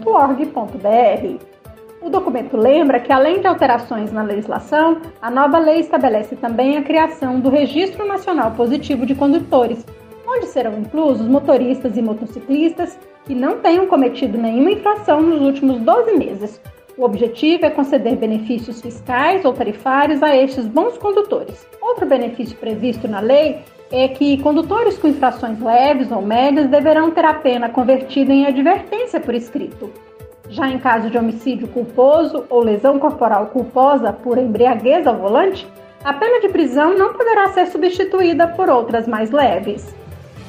O 2.01 2.09
documento 2.09 2.55
lembra 2.55 2.99
que, 2.99 3.11
além 3.11 3.41
de 3.41 3.47
alterações 3.47 4.11
na 4.11 4.21
legislação, 4.21 5.01
a 5.21 5.31
nova 5.31 5.57
lei 5.57 5.79
estabelece 5.79 6.35
também 6.35 6.77
a 6.77 6.83
criação 6.83 7.39
do 7.39 7.49
Registro 7.49 8.07
Nacional 8.07 8.51
Positivo 8.51 9.05
de 9.05 9.15
Condutores, 9.15 9.85
onde 10.27 10.45
serão 10.45 10.77
inclusos 10.79 11.27
motoristas 11.27 11.97
e 11.97 12.01
motociclistas 12.01 12.97
que 13.25 13.33
não 13.33 13.59
tenham 13.59 13.87
cometido 13.87 14.37
nenhuma 14.37 14.71
infração 14.71 15.19
nos 15.21 15.41
últimos 15.41 15.79
12 15.79 16.13
meses, 16.13 16.61
o 16.97 17.03
objetivo 17.03 17.65
é 17.65 17.69
conceder 17.69 18.15
benefícios 18.15 18.81
fiscais 18.81 19.43
ou 19.43 19.51
tarifários 19.51 20.23
a 20.23 20.33
estes 20.33 20.65
bons 20.65 20.97
condutores. 20.97 21.67
Outro 21.81 22.05
benefício 22.05 22.55
previsto 22.55 23.05
na 23.05 23.19
lei 23.19 23.59
é 23.91 24.07
que 24.07 24.41
condutores 24.41 24.97
com 24.97 25.07
infrações 25.07 25.59
leves 25.59 26.11
ou 26.11 26.21
médias 26.21 26.67
deverão 26.67 27.11
ter 27.11 27.25
a 27.25 27.33
pena 27.33 27.69
convertida 27.69 28.33
em 28.33 28.45
advertência 28.45 29.19
por 29.19 29.35
escrito. 29.35 29.91
Já 30.49 30.67
em 30.67 30.79
caso 30.79 31.09
de 31.09 31.17
homicídio 31.17 31.67
culposo 31.67 32.45
ou 32.49 32.61
lesão 32.61 32.99
corporal 32.99 33.47
culposa 33.47 34.13
por 34.13 34.37
embriaguez 34.37 35.07
ao 35.07 35.17
volante, 35.17 35.67
a 36.03 36.13
pena 36.13 36.39
de 36.39 36.49
prisão 36.49 36.95
não 36.97 37.13
poderá 37.13 37.49
ser 37.49 37.67
substituída 37.67 38.47
por 38.47 38.69
outras 38.69 39.07
mais 39.07 39.31
leves. 39.31 39.95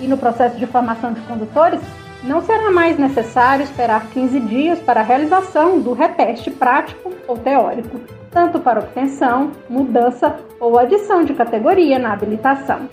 E 0.01 0.07
no 0.07 0.19
processo 0.19 0.59
de 0.59 0.67
formação 0.67 1.15
de 1.15 1.21
condutores, 1.23 1.81
não 2.23 2.43
será 2.43 2.71
mais 2.71 2.99
necessário 2.99 3.63
esperar 3.63 4.07
15 4.11 4.41
dias 4.41 4.79
para 4.81 5.01
a 5.01 5.05
realização 5.05 5.81
do 5.81 5.93
reteste 5.93 6.51
prático 6.51 7.13
ou 7.27 7.39
teórico, 7.39 8.01
tanto 8.31 8.59
para 8.61 8.81
obtenção, 8.81 9.53
mudança 9.69 10.37
ou 10.61 10.79
adição 10.79 11.25
de 11.25 11.33
categoria 11.33 11.99
na 11.99 12.13
habilitação. 12.13 12.89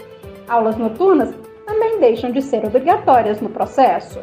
Aulas 0.47 0.77
noturnas 0.77 1.33
também 1.65 1.99
deixam 1.99 2.31
de 2.31 2.41
ser 2.41 2.65
obrigatórias 2.65 3.39
no 3.39 3.49
processo. 3.49 4.19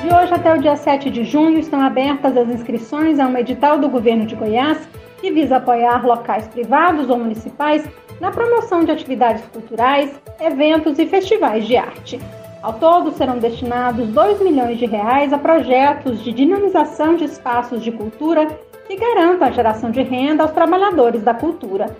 De 0.00 0.14
hoje 0.14 0.34
até 0.34 0.54
o 0.54 0.60
dia 0.60 0.76
7 0.76 1.10
de 1.10 1.24
junho 1.24 1.58
estão 1.58 1.80
abertas 1.80 2.36
as 2.36 2.48
inscrições 2.48 3.18
a 3.18 3.26
um 3.26 3.36
edital 3.36 3.78
do 3.78 3.88
governo 3.88 4.24
de 4.24 4.36
Goiás 4.36 4.88
que 5.20 5.32
visa 5.32 5.56
apoiar 5.56 6.06
locais 6.06 6.46
privados 6.48 7.08
ou 7.08 7.18
municipais 7.18 7.84
na 8.20 8.30
promoção 8.30 8.84
de 8.84 8.92
atividades 8.92 9.44
culturais, 9.46 10.20
eventos 10.40 10.98
e 10.98 11.06
festivais 11.06 11.66
de 11.66 11.76
arte. 11.76 12.20
Ao 12.62 12.72
todo, 12.74 13.12
serão 13.12 13.38
destinados 13.38 14.08
2 14.08 14.40
milhões 14.40 14.78
de 14.78 14.86
reais 14.86 15.32
a 15.32 15.38
projetos 15.38 16.22
de 16.22 16.32
dinamização 16.32 17.16
de 17.16 17.24
espaços 17.24 17.82
de 17.82 17.90
cultura 17.90 18.46
que 18.86 18.96
garantam 18.96 19.48
a 19.48 19.50
geração 19.50 19.90
de 19.90 20.02
renda 20.02 20.42
aos 20.42 20.52
trabalhadores 20.52 21.22
da 21.22 21.34
cultura. 21.34 21.96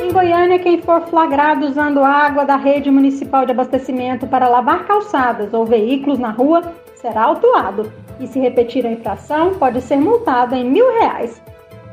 Em 0.02 0.12
Goiânia, 0.12 0.58
quem 0.58 0.80
for 0.80 1.02
flagrado 1.02 1.66
usando 1.66 2.02
água 2.02 2.44
da 2.44 2.56
rede 2.56 2.90
municipal 2.90 3.44
de 3.44 3.52
abastecimento 3.52 4.26
para 4.26 4.48
lavar 4.48 4.86
calçadas 4.86 5.52
ou 5.52 5.66
veículos 5.66 6.18
na 6.18 6.30
rua 6.30 6.62
será 6.94 7.24
autuado 7.24 7.92
e, 8.18 8.26
se 8.26 8.40
repetir 8.40 8.86
a 8.86 8.92
infração, 8.92 9.54
pode 9.54 9.80
ser 9.82 9.96
multado 9.96 10.54
em 10.54 10.64
mil 10.64 10.90
reais. 10.98 11.42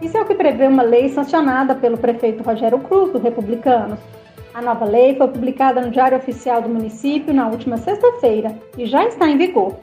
Isso 0.02 0.18
é 0.18 0.22
o 0.22 0.26
que 0.26 0.36
prevê 0.36 0.68
uma 0.68 0.84
lei 0.84 1.10
sancionada 1.10 1.76
pelo 1.76 1.98
prefeito 1.98 2.44
Rogério 2.44 2.80
Cruz, 2.80 3.12
do 3.12 3.20
Republicanos. 3.20 4.00
A 4.58 4.62
nova 4.64 4.86
lei 4.86 5.16
foi 5.16 5.28
publicada 5.28 5.80
no 5.80 5.92
Diário 5.92 6.18
Oficial 6.18 6.64
do 6.64 6.68
município 6.68 7.32
na 7.32 7.48
última 7.48 7.78
sexta-feira 7.78 8.58
e 8.76 8.88
já 8.88 9.06
está 9.06 9.28
em 9.28 9.38
vigor. 9.38 9.76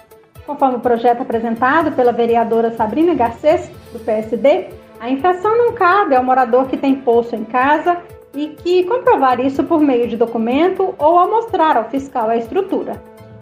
Conforme 0.45 0.79
o 0.79 0.81
projeto 0.81 1.23
apresentado 1.23 1.93
pela 1.93 2.11
vereadora 2.11 2.73
Sabrina 2.73 3.15
Garcês, 3.15 3.71
do 3.93 4.01
PSD, 4.01 4.71
a 4.99 5.09
infração 5.09 5.57
não 5.57 5.75
cabe 5.75 6.17
ao 6.17 6.25
morador 6.25 6.67
que 6.67 6.77
tem 6.77 6.97
poço 6.97 7.37
em 7.37 7.45
casa 7.45 7.99
e 8.35 8.49
que 8.49 8.83
comprovar 8.83 9.39
isso 9.39 9.63
por 9.63 9.81
meio 9.81 10.09
de 10.09 10.17
documento 10.17 10.93
ou 10.99 11.21
ao 11.21 11.31
mostrar 11.31 11.77
ao 11.77 11.89
fiscal 11.89 12.29
a 12.29 12.37
estrutura. 12.37 13.01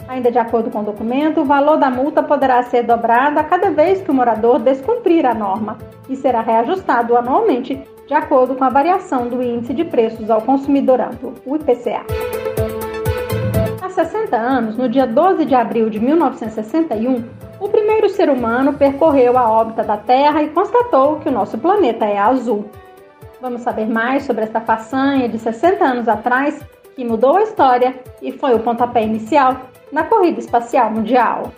Ainda 0.09 0.31
de 0.31 0.39
acordo 0.39 0.71
com 0.71 0.81
o 0.81 0.85
documento, 0.85 1.41
o 1.41 1.47
valor 1.47 1.79
da 1.79 1.89
multa 1.89 2.23
poderá 2.23 2.63
ser 2.65 2.83
dobrado 2.83 3.39
a 3.39 3.45
cada 3.45 3.71
vez 3.71 4.03
que 4.03 4.11
o 4.11 4.15
morador 4.15 4.59
descumprir 4.59 5.25
a 5.25 5.33
norma 5.33 5.79
e 6.11 6.15
será 6.15 6.43
reajustado 6.43 7.17
anualmente 7.17 7.83
de 8.13 8.17
acordo 8.17 8.55
com 8.55 8.63
a 8.63 8.69
variação 8.69 9.27
do 9.27 9.43
índice 9.43 9.73
de 9.73 9.85
preços 9.85 10.29
ao 10.29 10.43
consumidor 10.43 11.01
amplo, 11.01 11.33
o 11.47 11.57
IPCA. 11.57 12.05
Há 13.81 13.89
60 13.89 14.37
anos, 14.37 14.77
no 14.77 14.87
dia 14.87 15.07
12 15.07 15.47
de 15.47 15.55
abril 15.55 15.89
de 15.89 15.99
1961, 15.99 17.25
o 17.59 17.69
primeiro 17.71 18.11
ser 18.11 18.29
humano 18.29 18.75
percorreu 18.75 19.39
a 19.39 19.51
órbita 19.51 19.83
da 19.83 19.97
Terra 19.97 20.43
e 20.43 20.51
constatou 20.51 21.21
que 21.21 21.31
o 21.31 21.33
nosso 21.33 21.57
planeta 21.57 22.05
é 22.05 22.19
azul. 22.19 22.67
Vamos 23.41 23.63
saber 23.63 23.89
mais 23.89 24.25
sobre 24.25 24.45
esta 24.45 24.61
façanha 24.61 25.27
de 25.27 25.39
60 25.39 25.83
anos 25.83 26.07
atrás 26.07 26.63
que 26.95 27.07
mudou 27.07 27.39
a 27.39 27.45
história 27.45 27.99
e 28.21 28.31
foi 28.31 28.53
o 28.53 28.61
pontapé 28.61 29.05
inicial 29.05 29.57
na 29.91 30.05
corrida 30.05 30.39
espacial 30.39 30.91
mundial. 30.91 31.51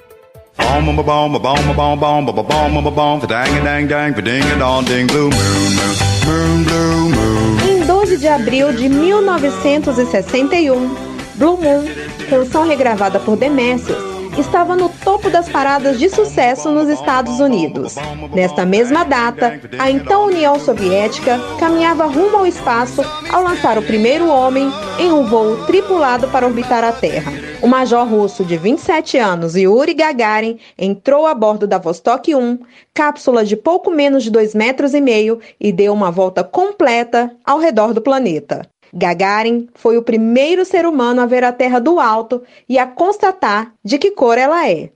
Em 7.68 7.86
12 7.86 8.16
de 8.16 8.26
abril 8.26 8.72
de 8.72 8.88
1961, 8.88 10.94
Blue 11.34 11.58
Moon, 11.58 11.84
canção 12.30 12.66
regravada 12.66 13.20
por 13.20 13.36
Demécios, 13.36 13.98
estava 14.38 14.74
no 14.74 14.88
topo 14.88 15.28
das 15.28 15.48
paradas 15.48 15.98
de 15.98 16.08
sucesso 16.08 16.70
nos 16.70 16.88
Estados 16.88 17.40
Unidos. 17.40 17.96
Nesta 18.32 18.64
mesma 18.64 19.04
data, 19.04 19.60
a 19.78 19.90
então 19.90 20.26
União 20.26 20.58
Soviética 20.58 21.38
caminhava 21.58 22.06
rumo 22.06 22.38
ao 22.38 22.46
espaço 22.46 23.04
ao 23.30 23.42
lançar 23.42 23.78
o 23.78 23.82
primeiro 23.82 24.28
homem 24.28 24.72
em 24.98 25.12
um 25.12 25.26
voo 25.26 25.64
tripulado 25.66 26.28
para 26.28 26.46
orbitar 26.46 26.82
a 26.82 26.92
Terra. 26.92 27.53
O 27.64 27.66
major 27.66 28.06
russo 28.06 28.44
de 28.44 28.58
27 28.58 29.16
anos, 29.16 29.56
Yuri 29.56 29.94
Gagarin, 29.94 30.58
entrou 30.76 31.26
a 31.26 31.32
bordo 31.32 31.66
da 31.66 31.78
Vostok 31.78 32.34
1, 32.34 32.58
cápsula 32.92 33.42
de 33.42 33.56
pouco 33.56 33.90
menos 33.90 34.22
de 34.22 34.30
2 34.30 34.54
metros 34.54 34.92
e 34.92 35.00
meio, 35.00 35.40
e 35.58 35.72
deu 35.72 35.94
uma 35.94 36.10
volta 36.10 36.44
completa 36.44 37.34
ao 37.42 37.58
redor 37.58 37.94
do 37.94 38.02
planeta. 38.02 38.68
Gagarin 38.92 39.66
foi 39.72 39.96
o 39.96 40.02
primeiro 40.02 40.62
ser 40.62 40.84
humano 40.84 41.22
a 41.22 41.26
ver 41.26 41.42
a 41.42 41.52
Terra 41.52 41.78
do 41.78 41.98
alto 41.98 42.42
e 42.68 42.78
a 42.78 42.86
constatar 42.86 43.72
de 43.82 43.96
que 43.96 44.10
cor 44.10 44.36
ela 44.36 44.68
é. 44.68 44.90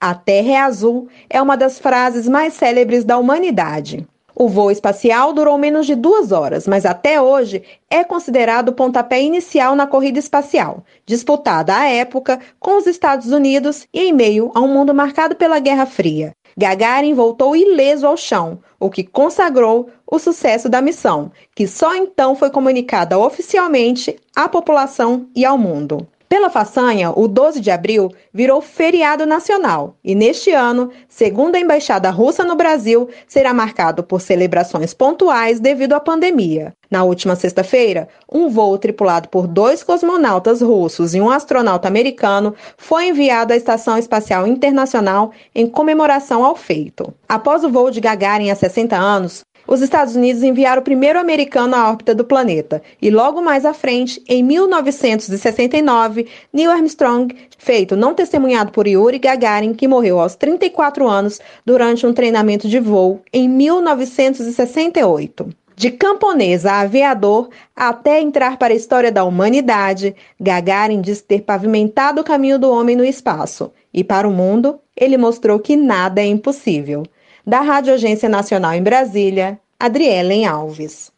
A 0.00 0.14
Terra 0.14 0.52
é 0.52 0.56
azul 0.56 1.08
é 1.28 1.42
uma 1.42 1.54
das 1.54 1.78
frases 1.78 2.26
mais 2.26 2.54
célebres 2.54 3.04
da 3.04 3.18
humanidade. 3.18 4.06
O 4.38 4.50
voo 4.50 4.70
espacial 4.70 5.32
durou 5.32 5.56
menos 5.56 5.86
de 5.86 5.94
duas 5.94 6.30
horas, 6.30 6.66
mas 6.66 6.84
até 6.84 7.18
hoje 7.18 7.62
é 7.88 8.04
considerado 8.04 8.68
o 8.68 8.72
pontapé 8.74 9.22
inicial 9.22 9.74
na 9.74 9.86
corrida 9.86 10.18
espacial, 10.18 10.84
disputada 11.06 11.74
à 11.74 11.88
época 11.88 12.38
com 12.60 12.76
os 12.76 12.86
Estados 12.86 13.32
Unidos 13.32 13.88
e 13.94 14.00
em 14.02 14.12
meio 14.12 14.52
a 14.54 14.60
um 14.60 14.68
mundo 14.68 14.92
marcado 14.92 15.34
pela 15.36 15.58
Guerra 15.58 15.86
Fria. 15.86 16.34
Gagarin 16.54 17.14
voltou 17.14 17.56
ileso 17.56 18.06
ao 18.06 18.14
chão, 18.14 18.58
o 18.78 18.90
que 18.90 19.04
consagrou 19.04 19.88
o 20.06 20.18
sucesso 20.18 20.68
da 20.68 20.82
missão, 20.82 21.32
que 21.54 21.66
só 21.66 21.96
então 21.96 22.36
foi 22.36 22.50
comunicada 22.50 23.18
oficialmente 23.18 24.16
à 24.36 24.46
população 24.50 25.28
e 25.34 25.46
ao 25.46 25.56
mundo. 25.56 26.06
Pela 26.28 26.50
façanha, 26.50 27.12
o 27.12 27.28
12 27.28 27.60
de 27.60 27.70
abril 27.70 28.10
virou 28.34 28.60
feriado 28.60 29.24
nacional 29.24 29.94
e, 30.02 30.12
neste 30.12 30.50
ano, 30.50 30.90
segundo 31.08 31.54
a 31.54 31.60
Embaixada 31.60 32.10
Russa 32.10 32.42
no 32.42 32.56
Brasil, 32.56 33.08
será 33.28 33.54
marcado 33.54 34.02
por 34.02 34.20
celebrações 34.20 34.92
pontuais 34.92 35.60
devido 35.60 35.92
à 35.92 36.00
pandemia. 36.00 36.74
Na 36.90 37.04
última 37.04 37.36
sexta-feira, 37.36 38.08
um 38.30 38.48
voo 38.48 38.76
tripulado 38.76 39.28
por 39.28 39.46
dois 39.46 39.84
cosmonautas 39.84 40.60
russos 40.60 41.14
e 41.14 41.20
um 41.20 41.30
astronauta 41.30 41.86
americano 41.86 42.54
foi 42.76 43.08
enviado 43.08 43.52
à 43.52 43.56
Estação 43.56 43.96
Espacial 43.96 44.46
Internacional 44.48 45.30
em 45.54 45.68
comemoração 45.68 46.44
ao 46.44 46.56
feito. 46.56 47.14
Após 47.28 47.62
o 47.62 47.70
voo 47.70 47.90
de 47.90 48.00
Gagarin 48.00 48.50
há 48.50 48.54
60 48.56 48.96
anos, 48.96 49.44
os 49.66 49.82
Estados 49.82 50.14
Unidos 50.14 50.42
enviaram 50.42 50.80
o 50.80 50.84
primeiro 50.84 51.18
americano 51.18 51.74
à 51.74 51.90
órbita 51.90 52.14
do 52.14 52.24
planeta. 52.24 52.80
E 53.02 53.10
logo 53.10 53.42
mais 53.42 53.64
à 53.64 53.74
frente, 53.74 54.22
em 54.28 54.42
1969, 54.42 56.28
Neil 56.52 56.70
Armstrong, 56.70 57.34
feito 57.58 57.96
não 57.96 58.14
testemunhado 58.14 58.70
por 58.70 58.86
Yuri 58.86 59.18
Gagarin, 59.18 59.74
que 59.74 59.88
morreu 59.88 60.20
aos 60.20 60.36
34 60.36 61.08
anos 61.08 61.40
durante 61.64 62.06
um 62.06 62.12
treinamento 62.12 62.68
de 62.68 62.78
voo 62.78 63.22
em 63.32 63.48
1968. 63.48 65.48
De 65.74 65.90
camponês 65.90 66.64
a 66.64 66.80
aviador, 66.80 67.50
até 67.74 68.20
entrar 68.20 68.56
para 68.56 68.72
a 68.72 68.76
história 68.76 69.12
da 69.12 69.24
humanidade, 69.24 70.14
Gagarin 70.40 71.02
diz 71.02 71.20
ter 71.20 71.42
pavimentado 71.42 72.22
o 72.22 72.24
caminho 72.24 72.58
do 72.58 72.70
homem 72.70 72.96
no 72.96 73.04
espaço. 73.04 73.70
E 73.92 74.02
para 74.02 74.26
o 74.26 74.32
mundo, 74.32 74.80
ele 74.96 75.18
mostrou 75.18 75.58
que 75.58 75.76
nada 75.76 76.22
é 76.22 76.26
impossível 76.26 77.02
da 77.46 77.60
Rádio 77.60 77.94
Agência 77.94 78.28
Nacional 78.28 78.72
em 78.72 78.82
Brasília, 78.82 79.56
Adrielen 79.78 80.46
Alves. 80.46 81.12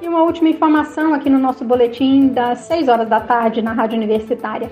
E 0.00 0.06
uma 0.06 0.22
última 0.22 0.48
informação 0.48 1.12
aqui 1.12 1.28
no 1.28 1.40
nosso 1.40 1.64
boletim 1.64 2.28
das 2.28 2.60
6 2.60 2.86
horas 2.86 3.08
da 3.08 3.18
tarde 3.18 3.60
na 3.60 3.72
Rádio 3.72 3.96
Universitária. 3.96 4.70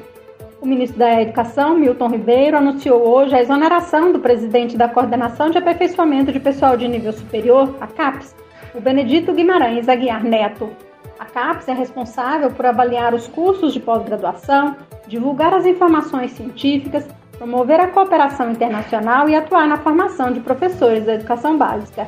O 0.60 0.66
ministro 0.66 1.00
da 1.00 1.20
Educação, 1.20 1.76
Milton 1.76 2.08
Ribeiro, 2.10 2.56
anunciou 2.56 3.08
hoje 3.08 3.34
a 3.34 3.42
exoneração 3.42 4.12
do 4.12 4.20
presidente 4.20 4.76
da 4.76 4.88
Coordenação 4.88 5.50
de 5.50 5.58
Aperfeiçoamento 5.58 6.30
de 6.30 6.38
Pessoal 6.38 6.76
de 6.76 6.86
Nível 6.86 7.12
Superior, 7.12 7.76
a 7.80 7.88
CAPES, 7.88 8.36
o 8.72 8.80
Benedito 8.80 9.32
Guimarães 9.32 9.88
Aguiar 9.88 10.22
Neto. 10.22 10.70
A 11.18 11.24
CAPES 11.24 11.68
é 11.68 11.72
responsável 11.72 12.52
por 12.52 12.66
avaliar 12.66 13.12
os 13.14 13.26
cursos 13.26 13.72
de 13.72 13.80
pós-graduação, 13.80 14.76
divulgar 15.08 15.52
as 15.52 15.66
informações 15.66 16.30
científicas 16.32 17.04
promover 17.38 17.80
a 17.80 17.88
cooperação 17.88 18.50
internacional 18.50 19.28
e 19.28 19.36
atuar 19.36 19.66
na 19.66 19.76
formação 19.76 20.32
de 20.32 20.40
professores 20.40 21.04
da 21.04 21.14
educação 21.14 21.56
básica. 21.56 22.06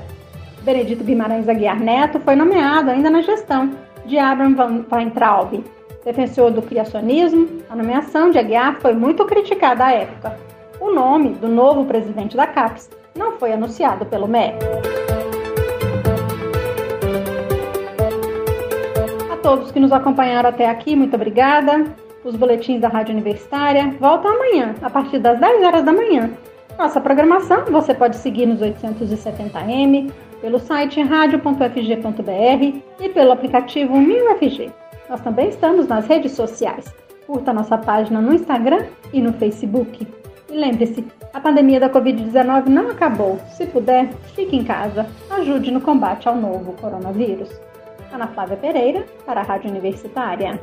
Benedito 0.63 1.05
Guimarães 1.05 1.49
Aguiar 1.49 1.81
Neto 1.81 2.19
foi 2.21 2.35
nomeado 2.35 2.91
ainda 2.91 3.09
na 3.09 3.23
gestão 3.23 3.71
de 4.05 4.19
Abraham 4.19 4.55
Van 4.55 4.85
Weintraub. 4.91 5.65
Defensor 6.05 6.51
do 6.51 6.63
criacionismo, 6.63 7.63
a 7.69 7.77
nomeação 7.77 8.31
de 8.31 8.39
Aguiar 8.39 8.81
foi 8.81 8.95
muito 8.95 9.25
criticada 9.27 9.85
à 9.85 9.93
época. 9.93 10.37
O 10.81 10.93
nome 10.93 11.31
do 11.31 11.49
novo 11.49 11.85
presidente 11.85 12.37
da 12.37 12.47
CAPES 12.47 12.91
não 13.15 13.33
foi 13.33 13.53
anunciado 13.53 14.07
pelo 14.07 14.27
MEC. 14.27 14.57
A 19.31 19.37
todos 19.37 19.71
que 19.71 19.81
nos 19.81 19.93
acompanharam 19.93 20.49
até 20.49 20.69
aqui, 20.69 20.97
muito 20.97 21.15
obrigada 21.15 21.85
os 22.29 22.37
boletins 22.37 22.81
da 22.81 22.89
Rádio 22.89 23.15
Universitária 23.15 23.91
voltam 23.99 24.31
amanhã, 24.31 24.75
a 24.83 24.91
partir 24.91 25.19
das 25.19 25.41
10 25.41 25.65
horas 25.65 25.83
da 25.83 25.93
manhã. 25.93 26.31
Nossa 26.79 27.01
programação 27.01 27.65
você 27.65 27.95
pode 27.95 28.17
seguir 28.17 28.47
nos 28.47 28.61
870m, 28.61 30.13
pelo 30.41 30.59
site 30.59 31.03
radio.fg.br 31.03 32.81
e 33.01 33.09
pelo 33.09 33.33
aplicativo 33.33 33.97
MinUFG. 33.97 34.71
Nós 35.09 35.21
também 35.23 35.49
estamos 35.49 35.89
nas 35.89 36.07
redes 36.07 36.33
sociais. 36.33 36.95
Curta 37.27 37.53
nossa 37.53 37.79
página 37.79 38.21
no 38.21 38.35
Instagram 38.35 38.85
e 39.13 39.21
no 39.21 39.33
Facebook. 39.33 40.07
E 40.51 40.53
lembre-se, 40.55 41.05
a 41.33 41.41
pandemia 41.41 41.81
da 41.81 41.89
Covid-19 41.89 42.67
não 42.67 42.91
acabou. 42.91 43.39
Se 43.51 43.67
puder, 43.67 44.11
fique 44.35 44.55
em 44.55 44.65
casa. 44.65 45.07
Ajude 45.31 45.71
no 45.71 45.81
combate 45.81 46.29
ao 46.29 46.37
novo 46.37 46.73
coronavírus. 46.75 47.49
Ana 48.13 48.29
Flávia 48.29 48.57
Pereira, 48.57 49.05
para 49.27 49.41
a 49.41 49.45
Rádio 49.45 49.71
Universitária. 49.71 50.59